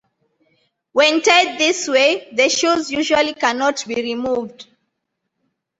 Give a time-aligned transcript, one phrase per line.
[0.93, 4.65] When tied this way the shoes usually cannot be removed.